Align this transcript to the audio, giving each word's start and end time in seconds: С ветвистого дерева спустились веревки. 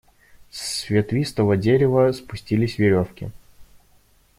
С 0.49 0.89
ветвистого 0.89 1.55
дерева 1.57 2.11
спустились 2.11 2.79
веревки. 2.79 3.29